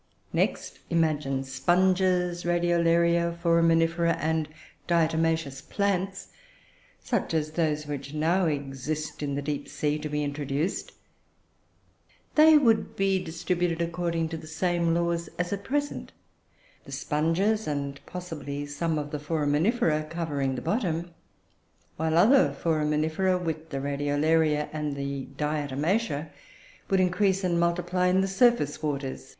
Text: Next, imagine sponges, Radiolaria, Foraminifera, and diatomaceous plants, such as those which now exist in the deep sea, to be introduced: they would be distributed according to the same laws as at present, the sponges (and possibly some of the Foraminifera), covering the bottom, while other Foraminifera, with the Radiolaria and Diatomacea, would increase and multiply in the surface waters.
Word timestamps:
Next, 0.33 0.79
imagine 0.89 1.43
sponges, 1.43 2.43
Radiolaria, 2.43 3.37
Foraminifera, 3.37 4.17
and 4.19 4.49
diatomaceous 4.87 5.61
plants, 5.69 6.29
such 6.99 7.35
as 7.35 7.51
those 7.51 7.85
which 7.85 8.11
now 8.11 8.47
exist 8.47 9.21
in 9.21 9.35
the 9.35 9.43
deep 9.43 9.67
sea, 9.67 9.99
to 9.99 10.09
be 10.09 10.23
introduced: 10.23 10.93
they 12.33 12.57
would 12.57 12.95
be 12.95 13.23
distributed 13.23 13.79
according 13.79 14.29
to 14.29 14.37
the 14.37 14.47
same 14.47 14.95
laws 14.95 15.29
as 15.37 15.53
at 15.53 15.63
present, 15.63 16.13
the 16.85 16.91
sponges 16.91 17.67
(and 17.67 18.03
possibly 18.07 18.65
some 18.65 18.97
of 18.97 19.11
the 19.11 19.19
Foraminifera), 19.19 20.09
covering 20.09 20.55
the 20.55 20.63
bottom, 20.63 21.11
while 21.97 22.17
other 22.17 22.55
Foraminifera, 22.59 23.37
with 23.37 23.69
the 23.69 23.77
Radiolaria 23.77 24.67
and 24.73 24.95
Diatomacea, 25.37 26.31
would 26.89 26.99
increase 26.99 27.43
and 27.43 27.59
multiply 27.59 28.07
in 28.07 28.21
the 28.21 28.27
surface 28.27 28.81
waters. 28.81 29.29